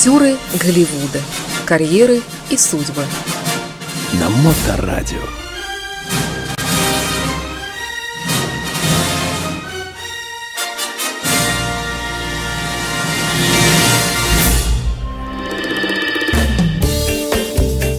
[0.00, 1.20] Актеры Голливуда.
[1.66, 3.04] Карьеры и судьбы.
[4.14, 5.18] На Моторадио.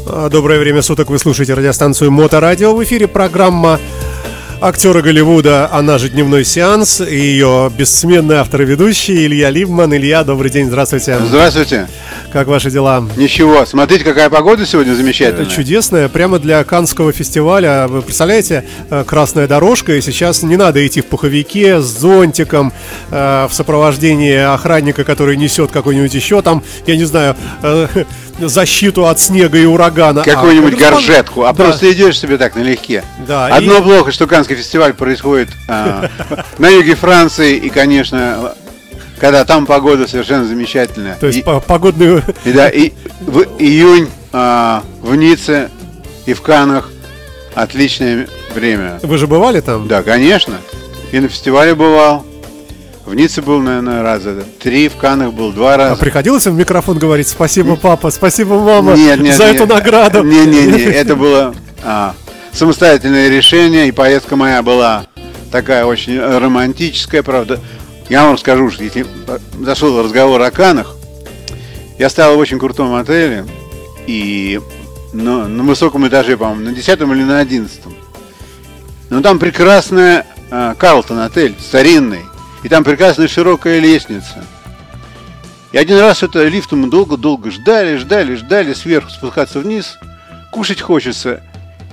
[0.08, 2.74] А, Доброе время суток, вы слушаете радиостанцию Моторадио.
[2.74, 3.80] В эфире программа
[4.62, 9.94] актера Голливуда, она же «Дневной сеанс», и ее бессменный автор и ведущий Илья Ливман.
[9.94, 11.18] Илья, добрый день, здравствуйте.
[11.20, 11.88] Здравствуйте.
[12.32, 13.06] Как ваши дела?
[13.18, 15.44] Ничего, смотрите, какая погода сегодня замечательная.
[15.44, 17.88] Это чудесная, прямо для Канского фестиваля.
[17.90, 22.72] Вы представляете, э, красная дорожка, и сейчас не надо идти в пуховике с зонтиком,
[23.12, 27.88] э, в сопровождении охранника, который несет какой-нибудь еще там, я не знаю, э,
[28.40, 30.24] защиту от снега и урагана.
[30.24, 31.66] Какую-нибудь А, горжетку, а Да.
[31.66, 33.04] просто идешь себе так налегке.
[33.28, 36.10] Да, Одно и- плохо, что Канский фестиваль происходит а,
[36.58, 38.54] на юге Франции, и, конечно,
[39.22, 41.16] когда там погода совершенно замечательная.
[41.20, 42.24] То есть И- по- погодный...
[42.44, 42.92] И да, и
[43.22, 45.70] в июнь а, в Ницце
[46.26, 46.90] и в Канах
[47.54, 49.00] отличное время.
[49.04, 49.88] Вы же бывали там?
[49.88, 50.56] Да, конечно.
[51.12, 52.26] И на фестивале бывал.
[53.06, 55.96] В Ницце был, наверное, раза три, в Канах был два А раза.
[55.98, 59.56] приходилось им в микрофон говорить «Спасибо, папа, спасибо, мама, Нет, нет, за нет.
[59.56, 60.24] эту награду»?
[60.24, 62.16] Не-не-не, это было а,
[62.54, 65.06] самостоятельное решение, и поездка моя была
[65.52, 67.60] такая очень романтическая, правда.
[68.12, 69.06] Я вам скажу, что если
[69.62, 70.98] зашел разговор о Канах,
[71.98, 73.46] я стоял в очень крутом отеле,
[74.06, 74.60] и
[75.14, 77.80] на, на высоком этаже, по-моему, на 10 или на 11.
[79.10, 82.26] Но там прекрасная а, Карлтон отель, старинный,
[82.64, 84.44] и там прекрасная широкая лестница.
[85.72, 89.98] И один раз это лифтом мы долго-долго ждали, ждали, ждали, сверху спускаться вниз.
[90.52, 91.42] Кушать хочется.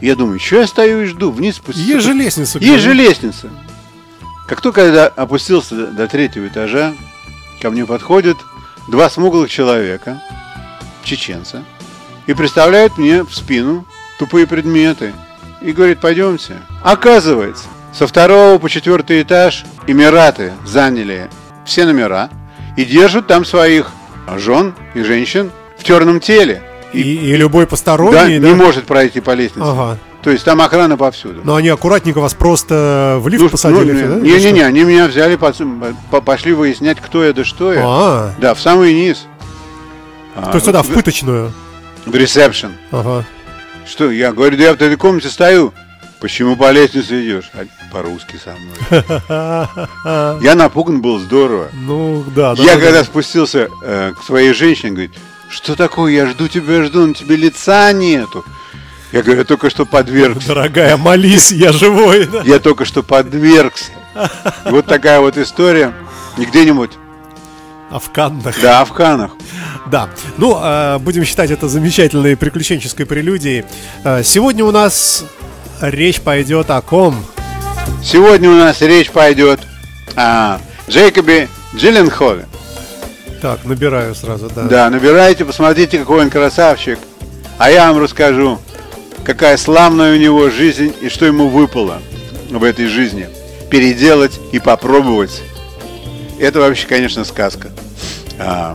[0.00, 1.30] И я думаю, что я стою и жду?
[1.30, 1.92] Вниз спуститься.
[1.92, 2.58] Есть же лестница.
[2.58, 3.50] Есть же лестница.
[4.48, 6.94] Как только я опустился до, третьего этажа,
[7.60, 8.38] ко мне подходят
[8.88, 10.22] два смуглых человека,
[11.04, 11.64] чеченца,
[12.26, 13.84] и представляют мне в спину
[14.19, 15.12] тупые предметы.
[15.60, 16.56] И говорит, пойдемте.
[16.82, 21.28] Оказывается, со второго по четвертый этаж Эмираты заняли
[21.66, 22.30] все номера
[22.76, 23.91] и держат там своих
[24.36, 26.62] жен и женщин в черном теле.
[26.94, 28.48] И, и любой Да, посторонний, да?
[28.48, 29.66] не может пройти по лестнице.
[29.69, 29.98] Ага.
[30.22, 31.42] То есть там охрана повсюду.
[31.44, 34.20] Но они аккуратненько вас просто в лифт Ну, посадили, ну, да?
[34.20, 34.66] не, или не, не, что?
[34.66, 35.38] они меня взяли,
[36.24, 37.82] пошли выяснять, кто я да что я.
[37.84, 39.26] А, Да, в самый низ.
[40.34, 41.52] А, то есть сюда, в в, пыточную.
[42.04, 42.72] в ресепшн.
[42.90, 43.24] Ага.
[43.86, 45.72] Что, я говорю, да я в этой комнате стою.
[46.20, 47.50] Почему по лестнице идешь?
[47.54, 50.40] А, По-русски со мной.
[50.42, 51.68] Я напуган был здорово.
[51.72, 52.62] Ну, да, да.
[52.62, 53.04] я да, когда да.
[53.04, 55.12] спустился э, к своей женщине, говорит,
[55.48, 58.44] что такое, я жду тебя, жду, на тебе лица нету.
[59.12, 60.48] Я говорю, я только что подвергся.
[60.48, 62.26] Дорогая, молись, я живой.
[62.26, 62.42] да.
[62.44, 63.86] Я только что подвергся.
[64.66, 65.92] Вот такая вот история.
[66.36, 66.91] И где-нибудь,
[67.91, 68.54] А в Каннах.
[68.60, 69.30] да, в Канах.
[69.86, 70.08] Да.
[70.36, 73.64] Ну, э, будем считать это замечательной приключенческой прелюдией.
[74.04, 75.24] Э, сегодня у нас
[75.80, 77.16] речь пойдет о ком?
[78.04, 79.60] Сегодня у нас речь пойдет
[80.16, 80.58] о
[80.88, 82.47] Джейкобе Джилленхоле.
[83.41, 84.62] Так, набираю сразу, да.
[84.64, 86.98] Да, набирайте, посмотрите, какой он красавчик.
[87.56, 88.58] А я вам расскажу,
[89.28, 92.00] какая славная у него жизнь и что ему выпало
[92.49, 93.28] в этой жизни.
[93.71, 95.43] Переделать и попробовать.
[96.41, 97.69] Это вообще, конечно, сказка.
[98.39, 98.75] А,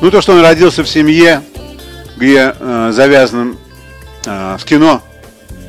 [0.00, 1.40] ну, то, что он родился в семье,
[2.16, 3.58] где э, завязан
[4.24, 5.02] э, в кино,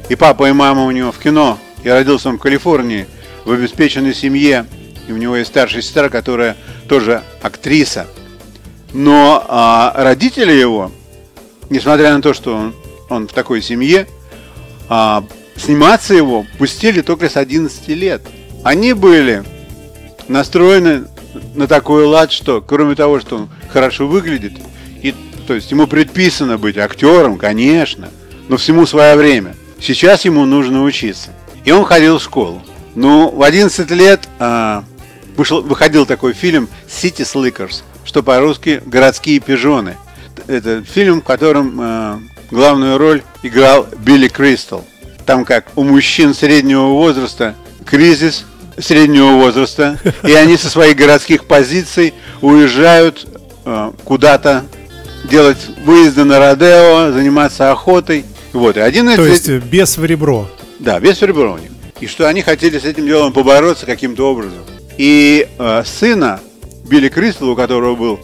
[0.10, 3.06] и папа и мама у него в кино, и родился он в Калифорнии,
[3.46, 4.66] в обеспеченной семье,
[5.08, 6.58] и у него есть старшая сестра, которая
[6.90, 8.08] тоже актриса.
[8.94, 10.92] Но а, родители его,
[11.70, 12.74] несмотря на то, что он,
[13.10, 14.08] он в такой семье,
[14.90, 15.24] а,
[15.56, 18.22] сниматься его пустили только с 11 лет.
[18.64, 19.44] Они были
[20.28, 21.06] настроены
[21.56, 24.54] на такой лад, что кроме того, что он хорошо выглядит,
[25.02, 25.14] и,
[25.48, 28.10] то есть ему предписано быть актером, конечно,
[28.48, 29.56] но всему свое время.
[29.80, 31.30] Сейчас ему нужно учиться.
[31.66, 32.62] И он ходил в школу.
[32.96, 34.84] Ну, в 11 лет а,
[35.36, 39.98] вышел, выходил такой фильм «City Slickers», что по-русски «Городские пижоны».
[40.48, 42.20] Это фильм, в котором а,
[42.52, 44.86] главную роль играл Билли Кристал.
[45.26, 47.56] Там как у мужчин среднего возраста
[47.86, 48.46] кризис
[48.80, 53.28] среднего возраста, и они со своих городских позиций уезжают
[53.66, 54.66] э, куда-то
[55.24, 58.26] делать выезды на Родео, заниматься охотой.
[58.54, 60.50] Вот, и один из То есть э, без в ребро.
[60.80, 61.72] да, без ребра у них.
[62.00, 64.60] И что они хотели с этим делом побороться каким-то образом.
[64.98, 66.40] И э, сына
[66.88, 68.20] Билли Кристал, у которого был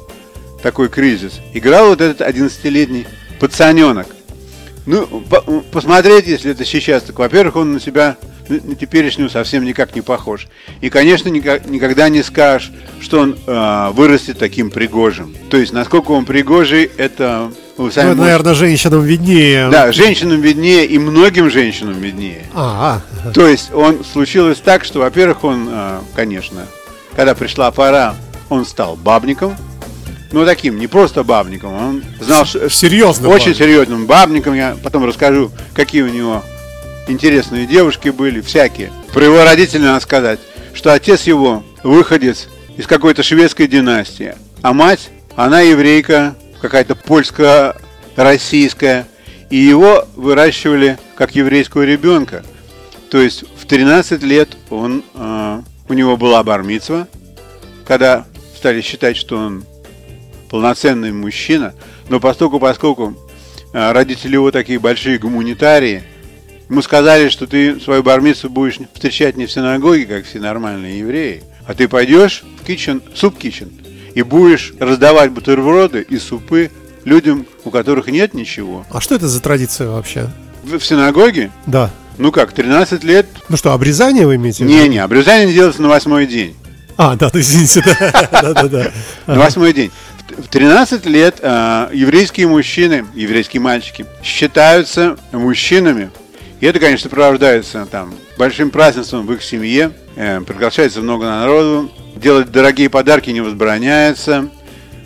[0.61, 3.07] такой кризис, играл вот этот 11-летний
[3.39, 4.07] пацаненок.
[4.85, 5.41] Ну, по-
[5.71, 8.17] посмотреть, если это сейчас, так, во-первых, он на себя
[8.49, 10.47] на теперешнего совсем никак не похож.
[10.81, 15.33] И, конечно, ника- никогда не скажешь, что он э, вырастет таким пригожим.
[15.49, 19.69] То есть, насколько он пригожий, это вы Ну, сами это, можете- наверное, женщинам виднее.
[19.69, 22.43] Да, женщинам виднее и многим женщинам виднее.
[22.53, 26.65] А, а, То есть он случилось так, что, во-первых, он, э, конечно,
[27.15, 28.15] когда пришла пора,
[28.49, 29.55] он стал бабником.
[30.33, 32.67] Ну, таким, не просто бабником, он знал, что...
[32.67, 33.29] серьезно.
[33.29, 34.55] Очень серьезным бабником.
[34.55, 36.43] Я потом расскажу, какие у него
[37.07, 38.91] интересные девушки были, всякие.
[39.13, 40.39] Про его родителей надо сказать,
[40.73, 42.47] что отец его выходец
[42.77, 44.33] из какой-то шведской династии,
[44.63, 49.05] а мать, она еврейка, какая-то польско-российская,
[49.51, 52.43] и его выращивали как еврейского ребенка.
[53.11, 57.07] То есть в 13 лет он, э, у него была бармицва,
[57.85, 58.25] когда
[58.57, 59.63] стали считать, что он
[60.57, 61.73] полноценный мужчина,
[62.09, 63.15] но поскольку, поскольку
[63.73, 66.03] э, родители его такие большие гуманитарии,
[66.69, 71.41] ему сказали, что ты свою бармицу будешь встречать не в синагоге, как все нормальные евреи,
[71.65, 73.71] а ты пойдешь в кичен, суп кичен,
[74.13, 76.69] и будешь раздавать бутерброды и супы
[77.03, 78.85] людям, у которых нет ничего.
[78.91, 80.29] А что это за традиция вообще?
[80.63, 81.89] В, в синагоге, Да.
[82.19, 84.65] ну как, 13 лет, Ну что, обрезание вы имеете?
[84.65, 84.75] виду?
[84.75, 86.55] не-не, обрезание делается на восьмой день.
[86.95, 88.29] А, да, ты извините, да.
[88.43, 88.91] Да-да-да.
[89.25, 89.89] На восьмой день.
[90.37, 96.09] В 13 лет э, еврейские мужчины, еврейские мальчики считаются мужчинами.
[96.59, 99.91] И это, конечно, сопровождается там большим празднеством в их семье.
[100.15, 101.91] Э, приглашается много народу.
[102.15, 104.49] Делать дорогие подарки не возбраняется.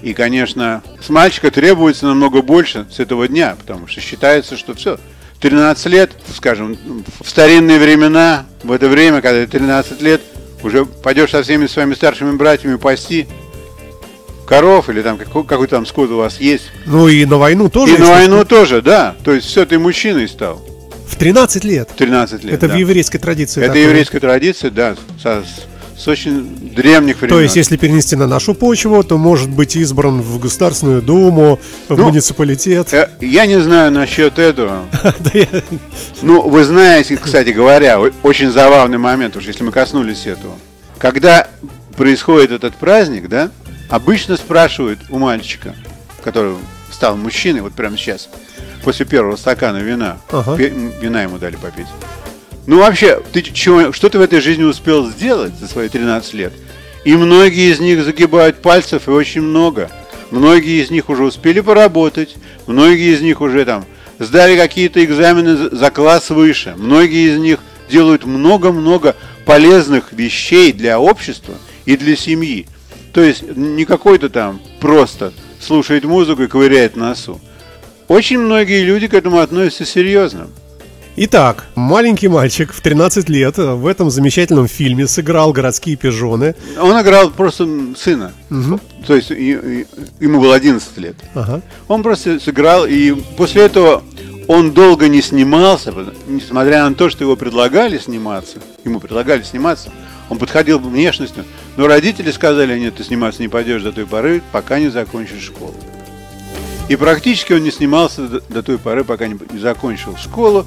[0.01, 4.97] И, конечно, с мальчика требуется намного больше с этого дня, потому что считается, что все,
[5.41, 6.77] 13 лет, скажем,
[7.21, 10.21] в старинные времена, в это время, когда 13 лет,
[10.63, 13.27] уже пойдешь со всеми своими старшими братьями пасти
[14.47, 16.71] коров или там какой, какой там скот у вас есть.
[16.85, 17.95] Ну и на войну тоже.
[17.95, 19.15] И на войну тоже, да.
[19.23, 20.61] То есть все, ты мужчиной стал
[21.07, 21.89] В 13 лет.
[21.91, 22.53] в 13 лет.
[22.53, 22.73] Это да.
[22.73, 23.59] в еврейской традиции.
[23.59, 23.83] Это такое.
[23.83, 25.43] еврейская традиция, да, со-
[25.97, 27.35] с, очень древних времен.
[27.35, 31.59] То есть, если перенести на нашу почву, то может быть избран в Государственную Думу,
[31.89, 32.93] в Ну, муниципалитет.
[32.93, 34.85] Э, Я не знаю насчет этого.
[36.21, 40.55] Ну, вы знаете, кстати говоря, очень забавный момент, уж если мы коснулись этого.
[40.97, 41.47] Когда
[41.95, 43.51] происходит этот праздник, да,
[43.89, 45.75] обычно спрашивают у мальчика,
[46.23, 46.55] который
[46.91, 48.29] стал мужчиной, вот прямо сейчас,
[48.83, 50.55] после первого стакана вина, Ага.
[50.55, 51.87] вина ему дали попить.
[52.65, 56.53] Ну, вообще, ты чего, что ты в этой жизни успел сделать за свои 13 лет?
[57.05, 59.89] И многие из них загибают пальцев, и очень много.
[60.31, 62.35] Многие из них уже успели поработать,
[62.65, 63.85] многие из них уже там
[64.19, 67.59] сдали какие-то экзамены за- за класс выше, многие из них
[67.89, 71.53] делают много-много полезных вещей для общества
[71.85, 72.67] и для семьи.
[73.17, 77.41] То есть не какой-то там просто слушает музыку и ковыряет носу.
[78.07, 80.49] Очень многие люди к этому относятся серьезно.
[81.15, 86.53] Итак, маленький мальчик в 13 лет в этом замечательном фильме сыграл городские пижоны.
[86.79, 87.67] Он играл просто
[87.97, 88.33] сына.
[89.07, 91.15] То есть ему было 11 лет.
[91.33, 91.63] Ага.
[91.87, 94.03] Он просто сыграл, и после этого
[94.47, 95.91] он долго не снимался,
[96.27, 99.89] несмотря на то, что его предлагали сниматься, ему предлагали сниматься,
[100.29, 101.45] он подходил внешностью,
[101.77, 105.75] но родители сказали, нет, ты сниматься не пойдешь до той поры, пока не закончишь школу.
[106.89, 110.65] И практически он не снимался до, той поры, пока не закончил школу.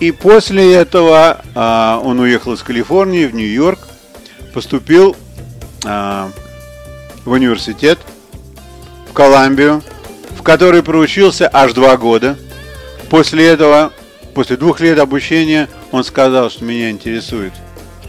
[0.00, 3.78] И после этого а, он уехал из Калифорнии в Нью-Йорк,
[4.52, 5.16] поступил
[5.84, 6.30] а,
[7.24, 8.00] в университет,
[9.08, 9.82] в Колумбию,
[10.36, 12.36] в который проучился аж два года.
[13.10, 13.92] После этого,
[14.34, 17.52] после двух лет обучения, он сказал, что меня интересует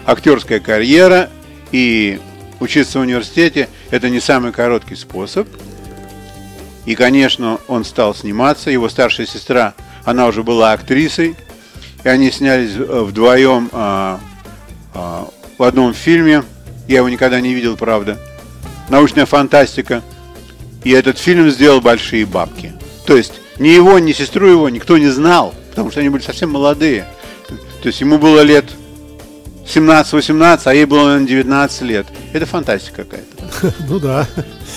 [0.06, 1.30] актерская карьера
[1.72, 2.20] и
[2.60, 5.48] учиться в университете– это не самый короткий способ.
[6.86, 8.70] И, конечно, он стал сниматься.
[8.70, 11.36] Его старшая сестра, она уже была актрисой.
[12.04, 14.20] И они снялись э, вдвоем а,
[14.94, 16.44] а, в одном фильме.
[16.88, 18.20] Я его никогда не видел, правда.
[18.90, 20.04] Научная фантастика.
[20.84, 22.74] И этот фильм сделал большие бабки.
[23.06, 26.52] То есть ни его, ни сестру его никто не знал, потому что они были совсем
[26.52, 27.06] молодые.
[27.82, 28.66] То есть ему было лет
[29.74, 32.08] 17-18, а ей было, наверное, 19 лет.
[32.34, 33.74] Это фантастика какая-то.
[33.90, 34.28] Ну да.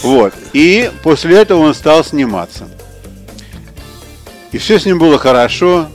[0.03, 0.33] Вот.
[0.53, 2.69] И после этого он стал сниматься.
[4.53, 5.89] И все с ним было хорошо.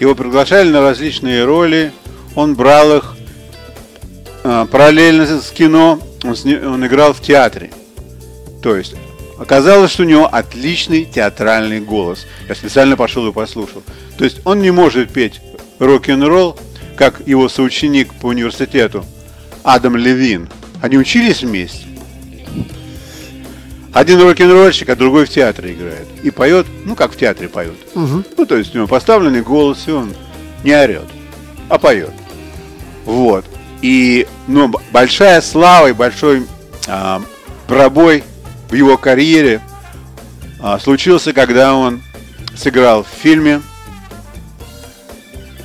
[0.00, 1.92] Его приглашали на различные роли.
[2.34, 3.16] Он брал их
[4.44, 5.98] а, параллельно с кино.
[6.24, 7.70] Он, сни- он играл в театре.
[8.62, 8.94] То есть
[9.38, 12.26] оказалось, что у него отличный театральный голос.
[12.48, 13.82] Я специально пошел и послушал.
[14.18, 15.40] То есть он не может петь
[15.78, 16.58] рок-н-ролл,
[16.96, 19.04] как его соученик по университету
[19.62, 20.48] Адам Левин.
[20.82, 21.86] Они учились вместе.
[23.92, 26.06] Один рок-н-ролльщик, а другой в театре играет.
[26.22, 27.76] И поет, ну как в театре поет.
[28.36, 30.12] Ну то есть у него поставленный голос, и он
[30.64, 31.08] не орет,
[31.68, 32.12] а поет.
[33.04, 33.44] Вот.
[33.82, 36.46] И, ну, большая слава и большой
[36.88, 37.22] а,
[37.68, 38.24] пробой
[38.68, 39.60] в его карьере
[40.60, 42.02] а, случился, когда он
[42.56, 43.60] сыграл в фильме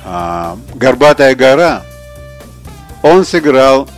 [0.04, 1.82] а, «Горбатая гора».
[3.02, 3.88] Он сыграл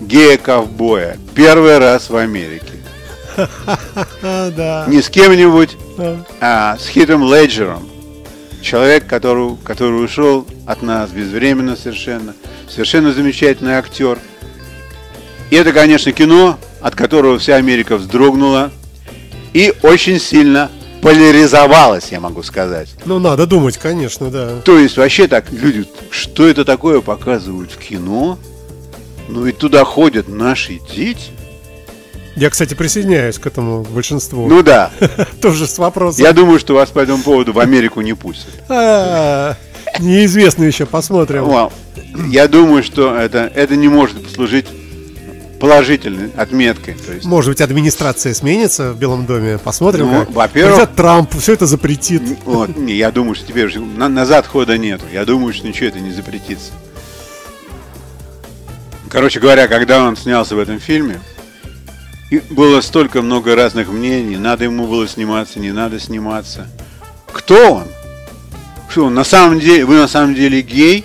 [0.00, 2.66] гея-ковбоя первый раз в Америке.
[4.22, 4.86] Да.
[4.88, 6.16] Не с кем-нибудь, Да.
[6.40, 7.86] а с Хитом Леджером.
[8.62, 12.34] Человек, который, который ушел от нас безвременно совершенно.
[12.68, 14.18] Совершенно замечательный актер.
[15.50, 18.70] И это, конечно, кино, от которого вся Америка вздрогнула
[19.52, 20.70] и очень сильно
[21.06, 22.88] поляризовалась, я могу сказать.
[23.04, 24.60] Ну, надо думать, конечно, да.
[24.64, 28.38] То есть вообще так люди, что это такое показывают в кино?
[29.28, 31.30] Ну и туда ходят наши дети.
[32.34, 34.48] Я, кстати, присоединяюсь к этому большинству.
[34.48, 34.90] Ну да,
[35.40, 36.24] Тоже с вопросом.
[36.24, 38.52] я думаю, что вас по этому поводу в Америку не пустят.
[38.68, 39.54] А,
[40.00, 41.70] Неизвестно еще, посмотрим.
[42.28, 44.66] Я думаю, что это, это не может послужить
[45.60, 46.94] положительной отметкой.
[46.94, 49.58] То есть, Может быть, администрация сменится в Белом доме.
[49.58, 50.06] Посмотрим.
[50.12, 50.30] Ну, как.
[50.30, 52.22] во-первых- Придет Трамп, все это запретит.
[52.44, 55.04] вот, не, я думаю, что теперь уже на- назад хода нету.
[55.12, 56.72] Я думаю, что ничего это не запретится.
[59.08, 61.20] Короче говоря, когда он снялся в этом фильме,
[62.30, 66.66] и было столько много разных мнений, надо ему было сниматься, не надо сниматься.
[67.32, 67.84] Кто он?
[68.90, 71.04] Что он на самом деле, вы на самом деле гей?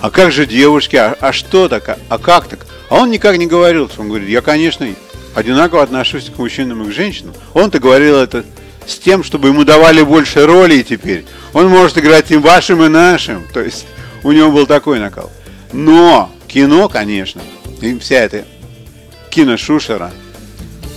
[0.00, 0.96] А как же девушки?
[0.96, 1.88] А, а что так?
[1.88, 2.66] А, а как так?
[2.92, 4.86] А он никак не говорил, что он говорит, я, конечно,
[5.34, 7.32] одинаково отношусь к мужчинам и к женщинам.
[7.54, 8.44] Он-то говорил это
[8.86, 11.24] с тем, чтобы ему давали больше ролей теперь.
[11.54, 13.44] Он может играть и вашим, и нашим.
[13.54, 13.86] То есть
[14.22, 15.30] у него был такой накал.
[15.72, 17.40] Но кино, конечно,
[17.80, 18.44] и вся эта
[19.30, 20.12] киношушера,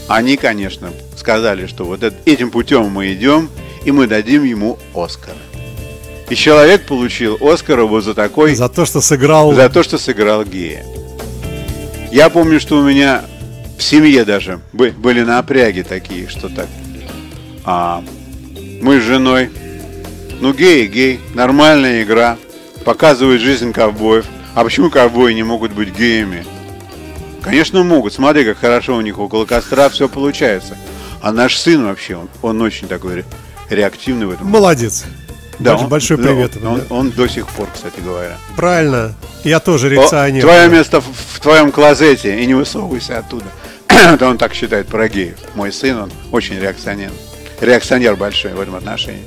[0.10, 3.50] они, конечно, сказали, что вот эт- этим путем мы идем,
[3.86, 5.36] и мы дадим ему Оскар.
[6.30, 9.54] И человек получил Оскара вот за такой За то, что сыграл...
[9.54, 10.86] за то, что сыграл гея.
[12.16, 13.26] Я помню, что у меня
[13.78, 16.68] в семье даже бы- были напряги такие, что так.
[17.66, 18.02] А,
[18.82, 19.50] мы с женой,
[20.40, 22.38] ну гей, гей, нормальная игра,
[22.86, 24.26] показывает жизнь ковбоев.
[24.54, 26.46] А почему ковбои не могут быть геями?
[27.42, 28.14] Конечно, могут.
[28.14, 30.78] Смотри, как хорошо у них около костра все получается.
[31.22, 33.26] А наш сын вообще, он, он очень такой ре-
[33.70, 34.48] реактивный в этом.
[34.48, 35.04] Молодец.
[35.60, 36.52] Больш- он- большой да, привет.
[36.56, 36.96] Он, ему, он- да.
[36.96, 38.38] он до сих пор, кстати говоря.
[38.56, 39.14] Правильно.
[39.44, 40.42] Я тоже О, реакционер.
[40.44, 43.46] Твое место в твоем клозете и не высовывайся оттуда.
[43.88, 45.38] Это он так считает про геев.
[45.54, 47.12] Мой сын, он очень реакционер.
[47.62, 49.26] Реакционер большой в этом отношении.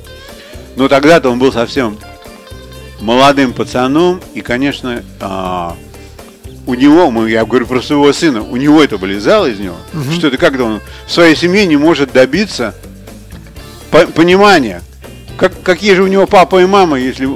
[0.75, 1.97] Но тогда-то он был совсем
[2.99, 4.21] молодым пацаном.
[4.33, 5.77] И, конечно, а,
[6.67, 9.77] у него, мы- я говорю про своего сына, у него это вылезало из него.
[10.13, 12.75] Что это как-то он в своей семье не может добиться
[13.91, 14.81] по- понимания.
[15.37, 17.29] Как, какие же у него папа и мама, если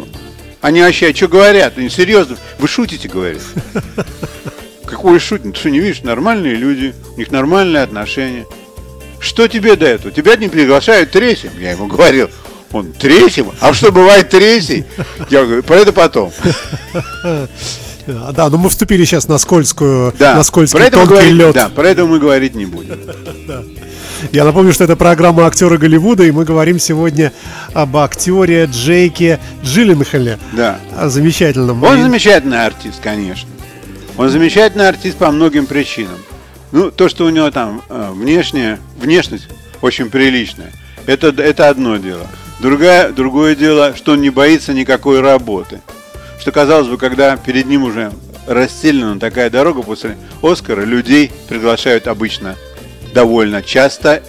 [0.60, 1.78] они вообще что говорят?
[1.78, 3.42] Они серьезно, вы шутите, говорят.
[4.96, 5.54] Какое шутить?
[5.54, 6.02] Ты что, не видишь?
[6.04, 8.46] Нормальные люди, у них нормальные отношения.
[9.20, 10.12] Что тебе до этого?
[10.12, 12.30] Тебя не приглашают третьим, я ему говорил.
[12.72, 13.52] Он третьим?
[13.60, 14.84] А что бывает третий?
[15.30, 16.32] Я говорю, про это потом.
[18.06, 21.32] А, Да, но мы вступили сейчас на скользкую, Да, на скользкий про это тонкий говорить-
[21.34, 21.54] лед.
[21.56, 23.00] Да, про это мы говорить не будем.
[24.34, 27.32] Я напомню, что это программа актера Голливуда, и мы говорим сегодня
[27.74, 30.38] об актере Джейке Джилленхоле.
[30.52, 30.80] Да.
[30.98, 31.82] О замечательном.
[31.82, 33.48] Он И- замечательный артист, конечно.
[34.18, 36.18] Он замечательный артист по многим причинам.
[36.72, 39.48] Ну, то, что у него там э, внешняя, внешность
[39.82, 40.72] очень приличная,
[41.06, 42.28] это, это одно дело.
[42.60, 45.82] Другое, другое дело, что он не боится никакой работы.
[46.40, 48.12] Что, казалось бы, когда перед ним уже
[48.48, 52.56] расстелена такая дорога после Оскара, людей приглашают обычно
[53.14, 54.24] довольно часто.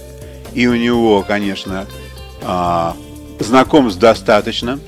[0.52, 1.86] И у него, конечно,
[2.42, 2.96] а,
[3.40, 4.78] знакомств достаточно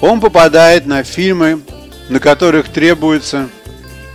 [0.00, 1.60] он попадает на фильмы,
[2.08, 3.48] на которых требуется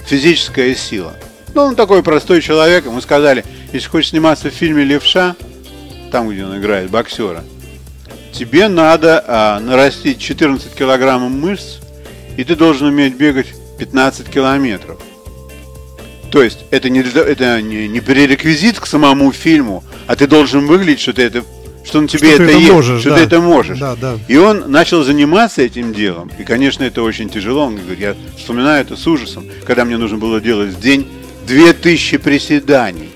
[0.09, 1.13] физическая сила.
[1.53, 5.35] Ну, он такой простой человек, ему сказали, если хочешь сниматься в фильме «Левша»,
[6.11, 7.43] там, где он играет боксера,
[8.33, 11.77] тебе надо а, нарастить 14 килограммов мышц,
[12.37, 13.47] и ты должен уметь бегать
[13.77, 14.99] 15 километров.
[16.31, 21.01] То есть это не, это не, не пререквизит к самому фильму, а ты должен выглядеть,
[21.01, 21.43] что ты это,
[21.83, 23.15] что на тебе Что это, это есть, можешь, что да.
[23.15, 23.79] ты это можешь.
[23.79, 24.17] Да, да.
[24.27, 26.29] И он начал заниматься этим делом.
[26.38, 27.65] И, конечно, это очень тяжело.
[27.65, 31.07] Он говорит, я вспоминаю это с ужасом, когда мне нужно было делать в день
[31.48, 33.09] 2000 приседаний.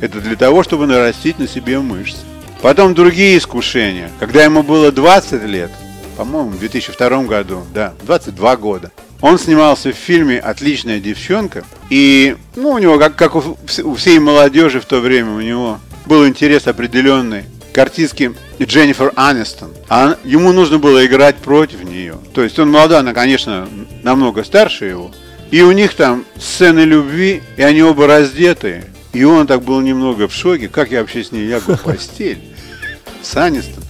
[0.00, 2.20] Это для того, чтобы нарастить на себе мышцы.
[2.62, 4.10] Потом другие искушения.
[4.18, 5.70] Когда ему было 20 лет,
[6.16, 11.64] по-моему, в 2002 году, да, 22 года, он снимался в фильме «Отличная девчонка».
[11.90, 16.26] И, ну, у него, как, как у всей молодежи в то время, у него был
[16.26, 19.70] интерес определенный к артистке Дженнифер Анистон.
[19.88, 22.18] А ему нужно было играть против нее.
[22.34, 23.68] То есть он молодой, она, конечно,
[24.02, 25.10] намного старше его.
[25.50, 28.84] И у них там сцены любви, и они оба раздетые.
[29.12, 32.38] И он так был немного в шоке, как я вообще с ней лягу в постель.
[33.22, 33.82] С Анистон.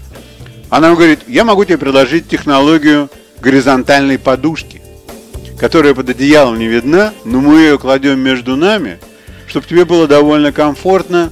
[0.70, 3.10] Она ему говорит, я могу тебе предложить технологию
[3.40, 4.80] горизонтальной подушки,
[5.58, 8.99] которая под одеялом не видна, но мы ее кладем между нами,
[9.46, 11.30] чтобы тебе было довольно комфортно,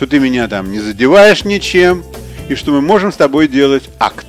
[0.00, 2.02] что ты меня там не задеваешь ничем,
[2.48, 4.24] и что мы можем с тобой делать акт.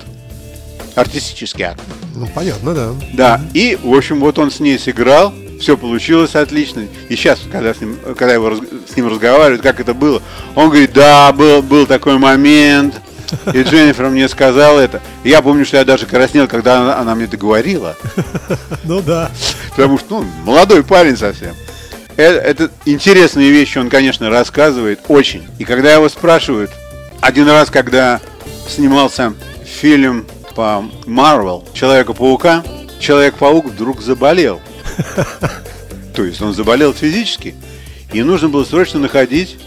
[0.95, 1.79] Артистический акт.
[2.13, 2.91] Ну, понятно, да.
[3.13, 6.83] Да, и, в общем, вот он с ней сыграл, все получилось отлично.
[7.07, 10.21] И сейчас, когда, с ним, когда его, с ним разговаривают, как это было,
[10.55, 12.99] он говорит, да, был, был такой момент,
[13.53, 14.99] и Дженнифер мне сказала это.
[15.23, 17.95] И я помню, что я даже краснел, когда она, она мне это говорила.
[18.83, 19.31] Ну да.
[19.69, 21.55] Потому что, ну, молодой парень совсем.
[22.17, 25.43] Это, это интересные вещи он, конечно, рассказывает очень.
[25.59, 26.71] И когда его спрашивают,
[27.21, 28.19] один раз, когда
[28.67, 29.33] снимался
[29.65, 30.25] фильм
[30.55, 32.63] по Марвел Человека-паука,
[32.99, 34.61] Человек-паук вдруг заболел.
[36.15, 37.55] То есть он заболел физически.
[38.13, 39.57] И нужно было срочно находить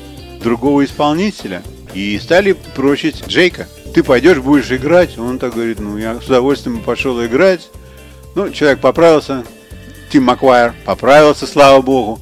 [0.40, 1.62] другого исполнителя.
[1.94, 3.66] И стали просить Джейка.
[3.92, 5.18] Ты пойдешь, будешь играть.
[5.18, 7.68] Он так говорит, ну я с удовольствием пошел играть.
[8.36, 9.44] Ну, человек поправился.
[10.12, 12.20] Тим Маквайр поправился, слава богу.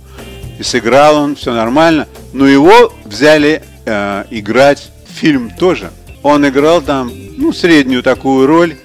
[0.63, 2.07] И сыграл он, все нормально.
[2.33, 5.91] Но его взяли э, играть в фильм тоже.
[6.23, 8.77] Он играл там, ну, среднюю такую роль.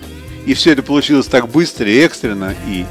[0.47, 2.55] И все это получилось так быстро и экстренно.
[2.65, 2.87] И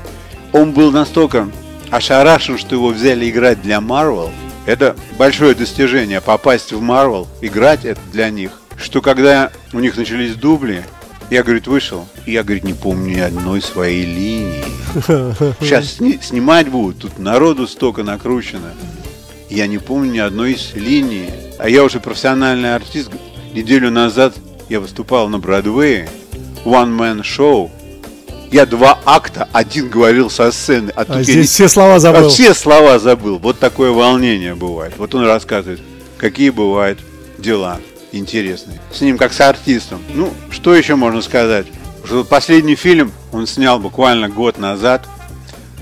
[0.53, 1.51] он был настолько
[1.91, 4.31] ошарашен, что его взяли играть для Марвел.
[4.67, 8.53] Это большое достижение, попасть в Марвел, играть это для них.
[8.81, 10.85] Что когда у них начались дубли,
[11.31, 14.65] я, говорит, вышел, я, говорит, не помню ни одной своей линии.
[15.61, 18.73] Сейчас сни- снимать будут, тут народу столько накручено.
[19.51, 21.31] Я не помню ни одной из линий.
[21.59, 23.11] А я уже профессиональный артист.
[23.53, 24.35] Неделю назад
[24.69, 26.09] я выступал на Бродвее,
[26.65, 27.71] One Man Show.
[28.53, 30.93] Я два акта, один говорил со сцены.
[30.95, 32.29] А, тут А я здесь не- все слова а забыл.
[32.29, 33.39] все слова забыл.
[33.39, 34.95] Вот такое волнение бывает.
[34.99, 35.81] Вот он рассказывает,
[36.19, 37.01] какие бывают
[37.39, 37.79] дела
[38.19, 38.81] интересные.
[38.93, 40.03] С ним как с артистом.
[40.15, 41.67] Ну, что еще можно сказать?
[42.05, 45.07] Что последний фильм он снял буквально год назад.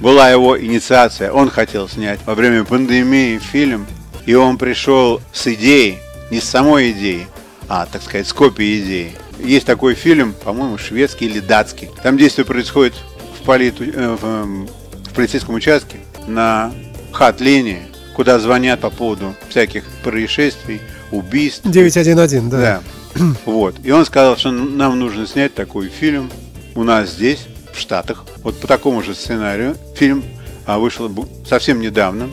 [0.01, 1.31] Была его инициация.
[1.33, 3.87] Он хотел снять во время пандемии фильм.
[4.27, 5.99] И он пришел с идеей,
[6.31, 7.27] не с самой идеей,
[7.68, 9.12] а, так сказать, с копией идеи.
[9.38, 11.90] Есть такой фильм, по-моему, шведский или датский.
[12.03, 12.94] Там действие происходит
[13.38, 14.68] в, политу- э, в, эм,
[15.11, 16.73] в полицейском участке на
[17.12, 17.83] хат-линии,
[18.14, 21.62] куда звонят по поводу всяких происшествий, убийств.
[21.64, 22.61] 911, да.
[22.61, 22.83] Да.
[23.47, 23.77] Вот.
[23.83, 26.31] И он сказал, что нам нужно снять такой фильм
[26.75, 28.25] у нас здесь, в Штатах.
[28.43, 29.77] Вот по такому же сценарию.
[29.97, 30.25] Фильм
[30.67, 31.11] а, вышел
[31.47, 32.29] совсем недавно.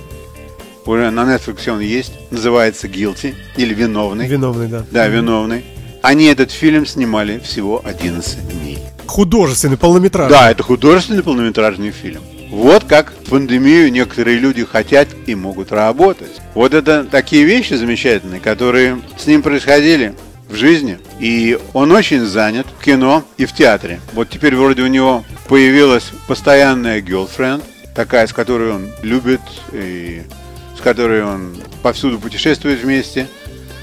[0.86, 2.14] Уже на Netflix он есть.
[2.32, 4.28] Называется Guilty или Виновный.
[4.28, 4.86] Виновный, да.
[4.90, 5.64] Да, Виновный.
[6.02, 8.80] Они этот фильм снимали всего 11 дней.
[9.06, 10.38] Художественный, полнометражный.
[10.38, 12.22] Да, это художественный полнометражный фильм.
[12.52, 16.42] Вот как в пандемию некоторые люди хотят и могут работать.
[16.54, 20.14] Вот это такие вещи замечательные, которые с ним происходили
[20.50, 21.00] в жизни.
[21.18, 24.02] И он очень занят в кино и в театре.
[24.12, 27.64] Вот теперь вроде у него появилась постоянная girlfriend,
[27.96, 30.24] такая, с которой он любит и
[30.78, 33.28] с которой он повсюду путешествует вместе.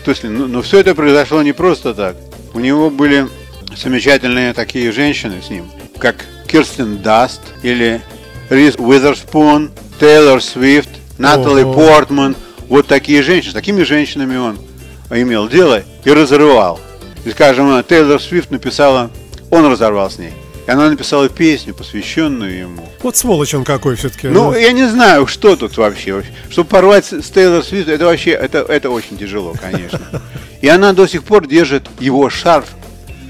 [0.05, 2.17] То есть, ну, но все это произошло не просто так.
[2.53, 3.29] У него были
[3.75, 8.03] замечательные такие женщины с ним, как Кирстен Даст или
[8.51, 11.65] Риз Уизерспун, Тейлор Свифт, Натали.
[11.65, 12.37] Портман.
[12.69, 13.53] Вот такие женщины.
[13.53, 14.59] С такими женщинами он
[15.11, 16.81] имел дело и разрывал.
[17.25, 19.11] И, скажем, Тейлор Свифт написала,
[19.51, 20.33] он разорвал с ней.
[20.67, 22.83] И она написала песню, посвященную ему.
[23.03, 24.29] Вот сволочь он какой все-таки.
[24.29, 26.23] Ну, я не знаю, что тут вообще.
[26.51, 30.01] Чтобы порвать с Тейлор Свифт, это вообще, это, это очень тяжело, конечно.
[30.61, 32.69] И она до сих пор держит его шарф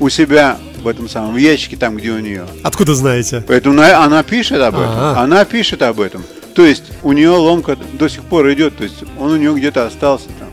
[0.00, 2.46] у себя в этом самом ящике, там, где у нее.
[2.62, 3.44] Откуда знаете?
[3.46, 4.90] Поэтому она, она пишет об этом.
[4.90, 5.20] Ага.
[5.20, 6.24] Она пишет об этом.
[6.54, 8.78] То есть у нее ломка до сих пор идет.
[8.78, 10.48] То есть он у нее где-то остался там.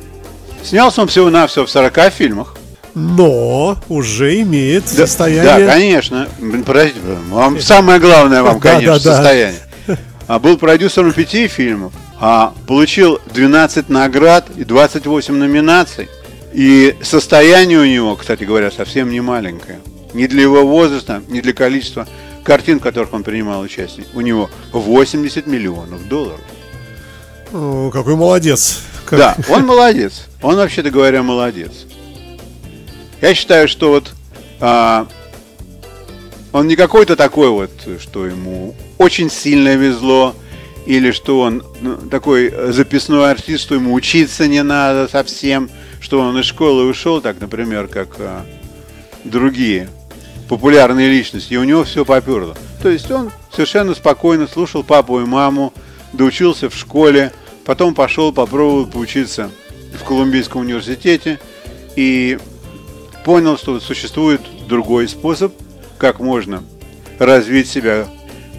[0.62, 2.58] Снялся он всего-навсего в 40 фильмах.
[2.95, 5.65] Но уже имеет Да, состояние...
[5.65, 6.28] Да, конечно.
[6.65, 9.15] Подождите, вам самое главное вам, Да, конечно, да, да.
[9.15, 9.60] состояние.
[10.28, 16.10] А был продюсером пяти фильмов, а получил 12 наград и 28 номинаций.
[16.52, 19.80] И состояние у него, кстати говоря, совсем не маленькое.
[20.15, 22.08] Ни для его возраста, ни для количества
[22.43, 24.06] картин, в которых он принимал участие.
[24.13, 26.39] У него 80 миллионов долларов.
[27.51, 28.80] О, какой молодец.
[29.06, 30.28] Как- Да, он молодец.
[30.41, 31.71] Он, вообще-то говоря, молодец.
[33.21, 34.12] Я считаю, что вот
[34.62, 35.08] а,
[36.54, 40.34] он не какой-то такой вот, что ему очень сильно везло,
[40.86, 46.39] или что он ну, такой записной артист, что ему учиться не надо совсем, что он
[46.39, 48.45] из школы ушел, так, например, как а,
[49.25, 49.89] другие
[50.47, 52.55] популярные личности, и у него все поперло.
[52.81, 55.73] То есть он совершенно спокойно слушал папу и маму,
[56.13, 57.31] доучился в школе,
[57.65, 59.51] потом пошел попробовал поучиться
[59.93, 61.39] в Колумбийском университете
[61.95, 62.38] и
[63.23, 65.53] понял, что существует другой способ,
[65.97, 66.63] как можно
[67.17, 68.08] развить себя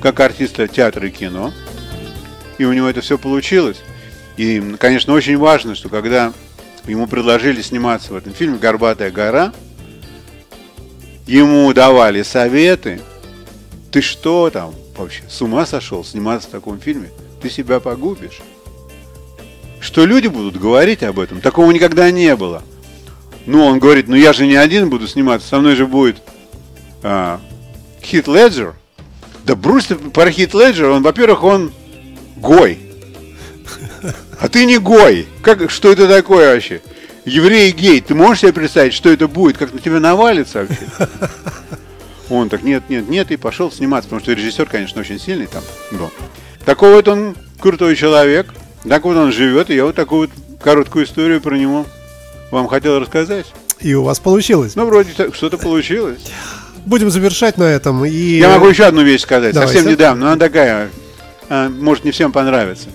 [0.00, 1.52] как артиста театра и кино.
[2.58, 3.78] И у него это все получилось.
[4.36, 6.32] И, конечно, очень важно, что когда
[6.86, 9.52] ему предложили сниматься в этом фильме «Горбатая гора»,
[11.26, 13.00] ему давали советы.
[13.90, 17.10] Ты что там вообще, с ума сошел сниматься в таком фильме?
[17.42, 18.40] Ты себя погубишь.
[19.80, 21.40] Что люди будут говорить об этом?
[21.40, 22.62] Такого никогда не было.
[23.46, 26.16] Ну, он говорит, ну я же не один буду сниматься, со мной же будет
[27.02, 27.40] а,
[28.02, 28.74] Хит Леджер.
[29.44, 31.72] Да Брус про Хит Леджер, он, во-первых, он
[32.36, 32.80] гой.
[34.40, 35.26] А ты не гой.
[35.42, 36.82] Как, что это такое вообще?
[37.26, 38.00] Еврей гей.
[38.00, 39.58] Ты можешь себе представить, что это будет?
[39.58, 41.08] Как на тебя навалится вообще?
[42.30, 45.62] Он так, нет, нет, нет, и пошел сниматься, потому что режиссер, конечно, очень сильный там
[45.90, 46.10] был.
[46.64, 48.52] Такой вот он крутой человек,
[48.88, 51.86] так вот он живет, и я вот такую вот короткую историю про него
[52.50, 53.46] вам хотел рассказать.
[53.78, 54.74] И у вас получилось.
[54.74, 56.18] Ну, вроде что-то получилось.
[56.86, 58.04] Будем завершать на этом.
[58.04, 58.38] И...
[58.38, 59.74] Я могу еще одну вещь сказать, Давайте.
[59.74, 60.90] совсем недавно, но она такая,
[61.48, 62.88] а, может не всем понравится.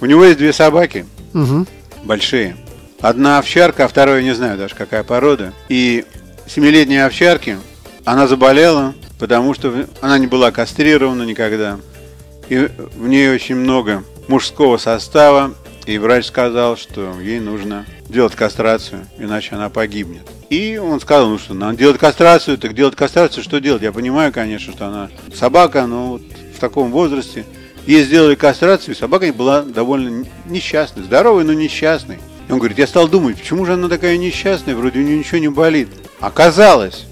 [0.00, 1.66] У него есть две собаки, угу.
[2.02, 2.56] большие.
[3.02, 5.52] Одна овчарка, а вторая не знаю даже какая порода.
[5.68, 6.04] И
[6.46, 7.58] семилетней овчарки
[8.04, 11.80] она заболела, потому что она не была кастрирована никогда.
[12.48, 15.52] И в ней очень много мужского состава,
[15.84, 20.22] и врач сказал, что ей нужно делать кастрацию, иначе она погибнет.
[20.48, 23.82] И он сказал, ну что, надо делать кастрацию, так делать кастрацию, что делать?
[23.82, 26.22] Я понимаю, конечно, что она собака, но вот
[26.54, 27.44] в таком возрасте.
[27.84, 32.20] Ей сделали кастрацию, и собака была довольно несчастной, здоровой, но несчастной.
[32.52, 35.38] И он говорит, я стал думать, почему же она такая несчастная, вроде у нее ничего
[35.38, 35.88] не болит.
[36.20, 37.06] Оказалось,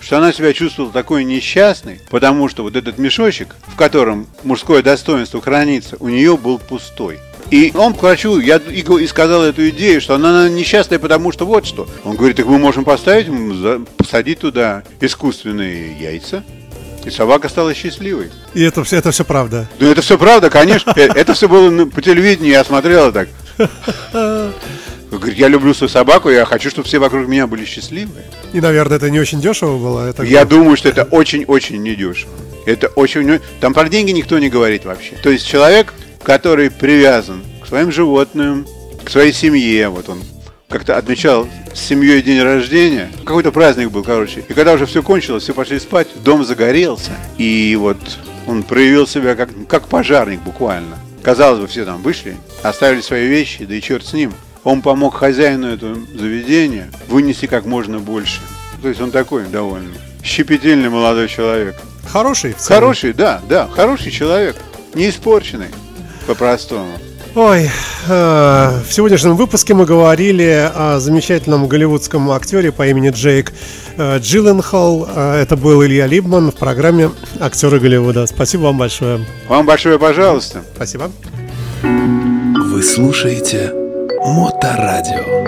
[0.00, 5.42] что она себя чувствовала такой несчастной, потому что вот этот мешочек, в котором мужское достоинство
[5.42, 7.18] хранится, у нее был пустой.
[7.50, 11.66] И он к врачу, я и сказал эту идею, что она несчастная, потому что вот
[11.66, 11.86] что.
[12.02, 13.26] Он говорит, так мы можем поставить,
[13.98, 16.42] посадить туда искусственные яйца,
[17.04, 18.30] и собака стала счастливой.
[18.54, 19.68] И это, все, это все правда?
[19.78, 20.94] Да это все правда, конечно.
[20.96, 23.28] Э, это все было по телевидению, я смотрел так.
[25.10, 28.24] Говорит, я люблю свою собаку, я хочу, чтобы все вокруг меня были счастливые.
[28.52, 30.08] И, наверное, это не очень дешево было.
[30.08, 32.32] Это я думаю, что это очень-очень недешево.
[32.66, 33.40] Это очень...
[33.60, 35.14] Там про деньги никто не говорит вообще.
[35.22, 38.66] То есть человек, который привязан к своим животным,
[39.04, 40.18] к своей семье, вот он
[40.68, 43.10] как-то отмечал с семьей день рождения.
[43.24, 44.44] Какой-то праздник был, короче.
[44.48, 47.12] И когда уже все кончилось, все пошли спать, дом загорелся.
[47.38, 47.98] И вот
[48.46, 50.98] он проявил себя как, как пожарник буквально.
[51.22, 54.32] Казалось бы, все там вышли, оставили свои вещи, да и черт с ним.
[54.66, 58.40] Он помог хозяину этого заведения вынести как можно больше.
[58.82, 59.92] То есть он такой довольно
[60.24, 61.76] щепетильный молодой человек.
[62.04, 62.56] Хороший?
[62.58, 64.56] Хороший, да, да, хороший человек.
[64.92, 65.68] Не испорченный,
[66.26, 66.90] по-простому.
[67.36, 67.70] Ой,
[68.08, 73.52] э, в сегодняшнем выпуске мы говорили о замечательном голливудском актере по имени Джейк
[73.96, 75.06] э, Джилленхол.
[75.08, 78.26] Э, это был Илья Либман в программе «Актеры Голливуда».
[78.26, 79.24] Спасибо вам большое.
[79.46, 80.64] Вам большое, пожалуйста.
[80.74, 81.12] Спасибо.
[81.82, 83.85] Вы слушаете
[84.26, 85.46] Моторадио.